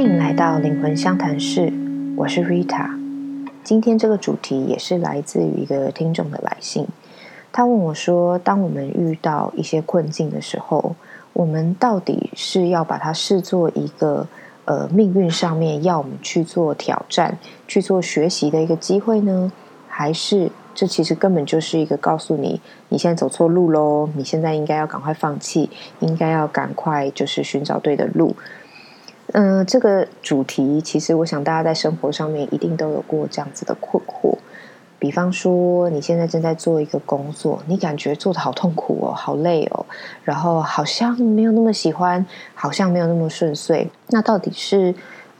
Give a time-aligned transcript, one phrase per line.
[0.00, 1.70] 欢迎来到灵魂相谈室，
[2.16, 2.88] 我是 Rita。
[3.62, 6.86] 今天这个主题也是来自于一个听众的来信，
[7.52, 10.96] 他问我说：“当我们遇到一些困境的时候，
[11.34, 14.26] 我们到底是要把它视作一个
[14.64, 17.36] 呃命运上面要我们去做挑战、
[17.68, 19.52] 去做学习的一个机会呢，
[19.86, 22.58] 还是这其实根本就是一个告诉你
[22.88, 24.08] 你现在走错路喽？
[24.16, 28.34] 你现在应该要赶快放弃，应该要赶快就是寻找对的路。”
[29.32, 34.36] 嗯，这个主题其实我想大家在生活上面一定都有过这样子的困惑。
[34.98, 39.86] 比方说，你现在正在做一个工作，你感觉做的好痛苦哦，好累哦，
[40.24, 42.24] 然后好像没有那么喜欢，
[42.54, 43.90] 好像没有那么顺遂。
[44.08, 44.94] 那到底是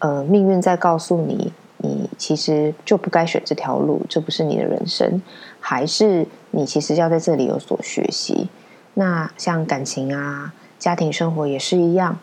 [0.00, 5.22] 呃命运在告诉你，你其实就不该选这条路，这不是你的人生，
[5.58, 8.48] 还是你其实要在这里有所学习？
[8.92, 12.18] 那像感情啊、家庭生活也是一样。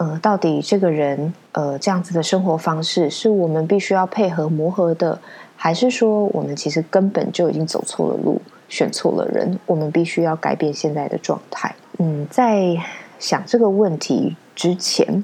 [0.00, 5.20] 呃，到底这个人呃这样子的生活方式是我们必须要配合磨合的，
[5.56, 9.58] 还是说我们其实根本就已经走错了路，选错了人？
[9.66, 11.74] 我们必须要改变现在的状态。
[11.98, 12.74] 嗯，在
[13.18, 15.22] 想这个问题之前，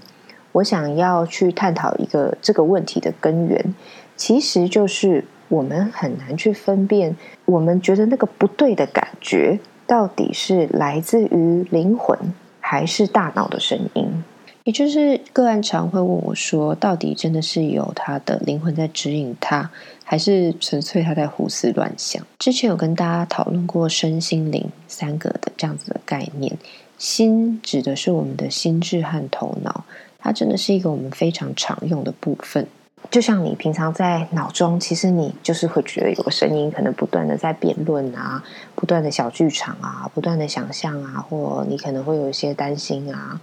[0.52, 3.74] 我想要去探讨一个这个问题的根源，
[4.14, 12.18] 其实就是我们很难去分辨，我们觉得那个不对的感觉，到底是来自于灵魂
[12.61, 14.22] 还是大脑的声音？
[14.67, 19.70] 也就是个案常会问我说：“到底真的是有他的灵魂在指引他，
[20.03, 26.58] 还是纯粹他在胡思乱想？”之前有跟大家讨论过身心灵三个的这样子的概念。
[26.98, 29.84] 心指的是我们的心智和头脑，
[30.19, 32.67] 它真的是一个我们非常常用的部分。
[33.08, 38.42] 就像你平常在脑中，其实你就是会觉得有个声音，可能不断的在辩论啊，
[38.75, 43.41] 不断的小剧场啊，不断的想象啊，或你可能会有一些担心啊。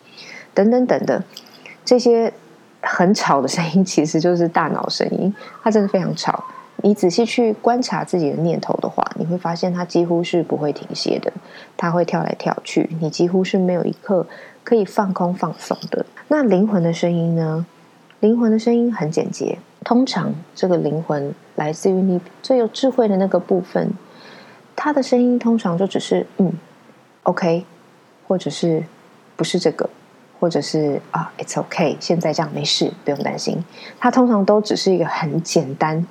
[0.54, 1.24] 等等等的
[1.86, 2.32] 这些
[2.82, 6.44] 很吵的声音，其实就是大脑声音，它真的非常吵。
[6.78, 11.32] 你仔细去观察自己的念头的话，你会发现它几乎是不会停歇的，
[11.78, 14.26] 它会跳来跳去，你几乎是没有一刻
[14.64, 16.06] 可以放空放松的。
[16.28, 17.66] 那灵魂的声音呢？
[18.20, 23.92] 灵魂的声音很简洁，通常这个灵魂来自于你最有智慧的那个部分，
[24.76, 26.52] 它的声音通常就只是嗯
[27.24, 27.66] ，OK，
[28.28, 28.84] 或者是
[29.36, 29.90] 不是这个。
[30.44, 33.64] 或者是啊，It's OK，现在这样没事，不用担心。
[33.98, 36.06] 它通常都只是一个很简单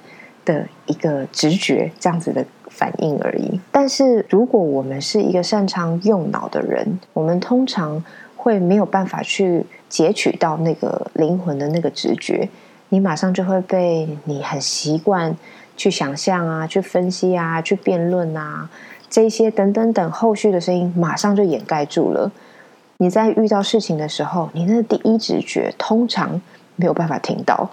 [0.46, 3.60] 的一个直觉这样子的反应而已。
[3.70, 8.02] 但是如果我们是一个擅长用脑的人，我们通常
[8.34, 12.48] 会没有办法去截取到那个灵魂的那个直觉，
[12.88, 15.36] 你马上就会被你很习惯
[15.76, 18.70] 去想象啊、去分析啊、去辩论啊
[19.10, 22.32] 这些等等等后续的声音，马上就掩盖住了。
[23.02, 26.40] 你在遇到事情的时候，你的第一直觉通常
[26.76, 27.68] 没有办法听到，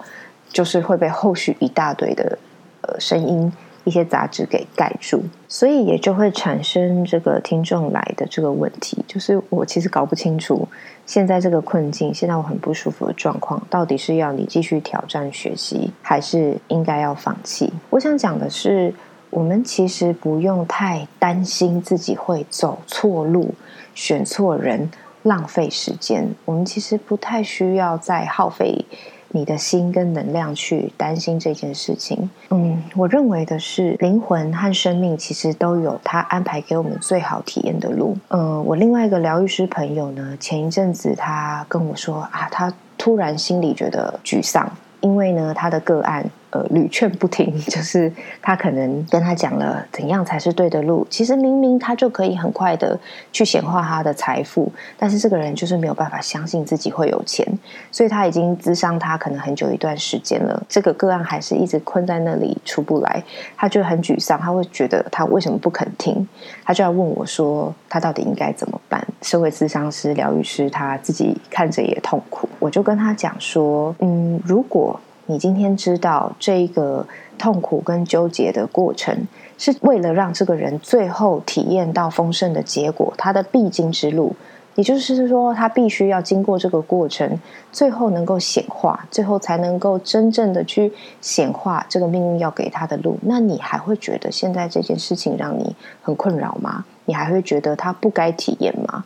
[0.48, 2.36] 就是会被后续一大堆的
[2.80, 3.52] 呃声音、
[3.84, 10.66] 一些杂质给盖住，所以也就会产生这个听众来的这个问题，就是我其实搞不清楚
[11.06, 17.72] 现在这个困境，现在我很不舒服的状况，到底是要你继续挑战学习，还是应该要放弃？
[17.90, 18.92] 我想讲的是，
[19.30, 23.54] 我们其实不用太担心自己会走错路、
[23.94, 24.90] 选错人。
[25.22, 28.84] 浪费时间，我们其实不太需要再耗费
[29.32, 32.28] 你的心跟能量去担心这件事情。
[32.48, 38.16] 嗯，我认为的是，灵魂和生命其实都有他安排给我们最好体验的路。
[38.28, 44.68] 嗯，我另外一个疗愈师朋友呢，前一阵子他跟我说啊，他突然心里觉得沮丧，
[45.00, 46.24] 因为呢，他的个案。
[46.52, 48.12] 呃，屡劝不听， 就是
[48.42, 52.98] 他可能跟他讲了怎样才是对的路，其实明明他就可以很快的
[53.30, 54.68] 去显化他的财富，
[54.98, 57.46] 但是这个人就是没有办法相信自己会有钱，
[57.92, 63.22] 所以他已经咨商他可能很久一段时间了，这个个案还是一直困在那里出不来，
[63.56, 66.26] 他就很沮丧，他会觉得他为什么不肯听，
[66.64, 69.06] 他就要问我说他到底应该怎么办？
[69.22, 75.00] 社会咨商师、疗愈师，他自己看着也痛苦，我就跟他讲说，嗯，如果。
[75.26, 77.06] 你今天知道这个
[77.38, 84.34] 痛苦跟纠结的过程，是为了让这个人最后体验到丰盛的结果，他的必经之路，
[84.74, 87.38] 也就是说，他必须要经过这个过程，
[87.70, 93.16] 最后能够显化，最后才能够真正的去显化这个命运要给他的路。
[93.22, 96.84] 那你还会觉得现在这件事情让你很困扰吗？
[97.04, 99.04] 你还会觉得他不该体验吗？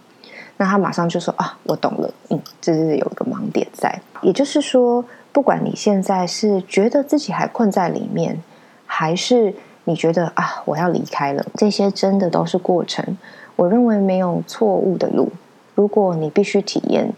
[0.56, 5.04] 那他马上就说啊，我懂了，嗯，这是有一个盲点在，也就是说。
[5.34, 8.40] 不管你现在是觉得自己还困在里面，
[8.86, 9.52] 还是
[9.82, 13.18] 你觉得啊我要离开了，这些真的都是过程。
[13.56, 15.32] 我认为没有错误的路。
[15.74, 17.12] 如果你必须体验，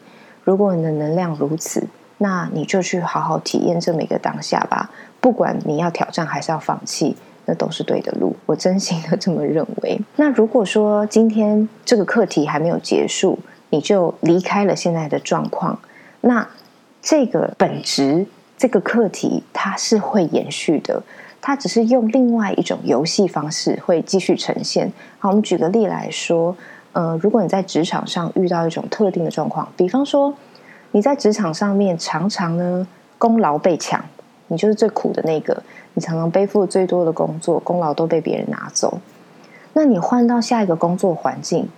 [0.45, 1.87] 如果你的能量如此，
[2.17, 4.89] 那你就去好好体验这么一个当下吧。
[5.21, 7.15] 不管你要挑战还是要放弃，
[7.47, 8.37] 那都是对的路。
[8.45, 9.99] 我真心的这么认为。
[10.17, 13.39] 那如果说今天这个课题还没有结束，
[13.71, 15.79] 你就离开了现在的状况，
[16.21, 16.47] 那
[17.01, 18.27] 这个本质，
[18.59, 21.03] 这个课题它是会延续的。
[21.41, 24.93] 它只是用另外一种游戏方式会继续呈现。
[25.21, 26.57] 好，我们举个例来说，
[26.93, 30.35] 呃，如果你在职场上遇到一种特定的状况，比方说
[30.91, 32.85] 你在职场上面常常呢
[33.17, 34.05] 功劳被抢，
[34.49, 35.63] 你就是最苦的那个，
[35.95, 38.99] 你常常背负最多的工作，功劳都被别人拿走。
[39.73, 41.69] 那你换到下一个工作环境，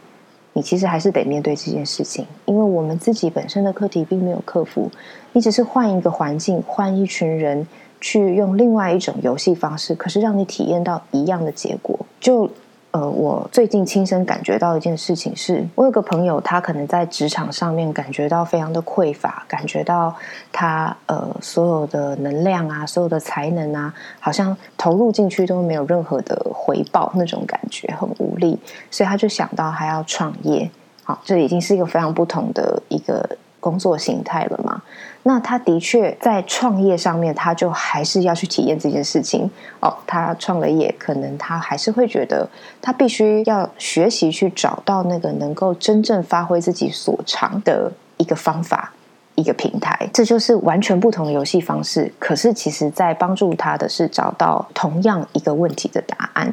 [0.53, 4.91] 你其实还是得面对这件事情，因为我们自己本身的课题并没有克服，
[5.33, 7.67] 你只是换一个环境，换一群人。
[8.01, 11.99] 去用另外一种游戏方式，可是让你体验到一样的结果。
[12.21, 12.49] 就
[12.91, 20.15] 呃，我最近亲身感觉到一件事情是，我有个朋友，他可能在职场上面感觉到非常的匮乏，感觉到
[20.51, 28.59] 他呃所有的能量啊，所有的才能啊，好像投入进去都没有任何的回报，那种感觉很无力，
[28.91, 30.71] 所以他就想到还要创业。
[31.05, 33.37] 好，这已经是一个非常不同的一个。
[33.61, 34.83] 工作形态了嘛？
[35.25, 39.51] 那他的确在创业上面，他就还是要去体验这件事情
[39.81, 39.95] 哦。
[40.07, 42.49] 他创了业，可能他还是会觉得
[42.81, 48.93] 他必须要学习去找到那个能够真正发挥自己所长的一个方法、
[49.35, 50.09] 一个平台。
[50.15, 52.11] 这就是完全不同的游戏方式。
[52.19, 56.51] 可是，其实在帮助他的是找到同样一个问题的答案。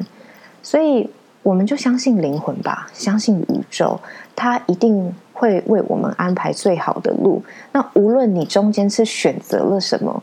[0.62, 1.08] 所以，
[1.42, 3.98] 我们就相信灵魂吧，相信宇宙，
[4.34, 5.14] 它一定。
[5.36, 7.42] 会为我们安排最好的路。
[7.72, 10.22] 那无论你中间是选择了什么，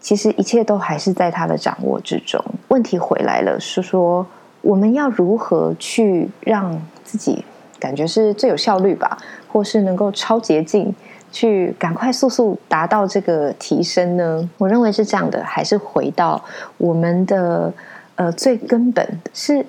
[0.00, 2.42] 其实一切都还是在他的掌握之中。
[2.68, 4.24] 问题回来了，是说
[4.62, 7.44] 我们要如何去让自己
[7.80, 9.18] 感觉是最有效率吧，
[9.50, 10.94] 或是能够超捷径，
[11.32, 14.48] 去赶快速速达到这个提升呢？
[14.58, 16.40] 我认为是这样的，还是回到
[16.76, 17.72] 我们的
[18.14, 19.66] 呃最根本是，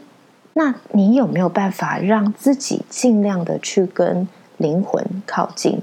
[0.54, 4.27] 那你有没有办法让自己尽量的去跟？
[4.60, 5.82] 灵魂靠近，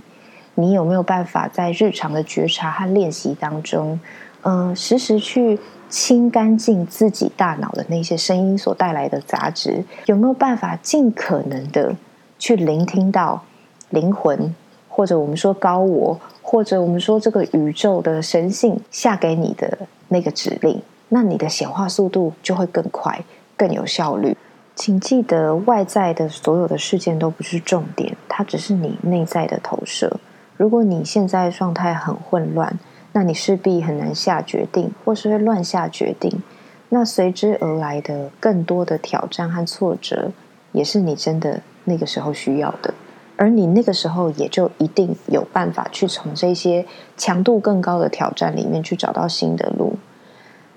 [0.55, 3.99] 你有没有办法在日常的觉察和练习当中，
[4.43, 5.59] 嗯，时时去
[5.89, 9.85] 清干净自己大脑的那些声音所带来的杂质？
[10.07, 11.97] 有没有办法尽可能的
[12.39, 13.43] 去聆听到
[13.91, 14.55] 灵魂，
[14.89, 19.79] 或者我们说高我，或者我们说这个宇宙的神性下给你的
[20.09, 20.81] 那个指令？
[21.09, 23.25] 那你的显化速度就会更快，
[23.57, 24.37] 更有效率。
[24.75, 30.21] 请记得，外在的所有的事件都不是重点，它只是你内在的投射。
[30.59, 32.79] 如果你现在状态很混乱，
[33.13, 36.43] 那你势必很难下决定，或是会乱下决定。
[36.91, 40.33] 那随之而来的更多的挑战和挫折，
[40.73, 42.93] 也是你真的那个时候需要的。
[43.39, 46.85] 而你那个时候也就一定有办法去从这些
[47.17, 49.97] 强度更高的挑战里面去找到新的路。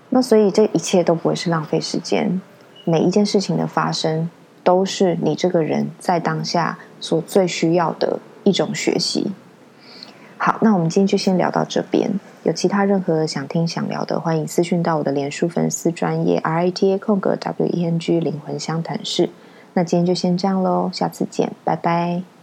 [0.08, 2.40] 那所以这一切都不会是浪费时间。
[2.86, 4.30] 每一件事情的发生，
[4.64, 9.32] 都是你这个人在当下所最需要的一种学习。
[10.38, 12.12] 好，那我们今天就先聊到这边。
[12.44, 19.30] 有其他任何想听想聊的，欢迎私讯到我的脸书粉丝专业 R I T A 空格 W E N G 灵魂相谈室。
[19.74, 22.39] 那今天就先这样喽，下次见，拜拜。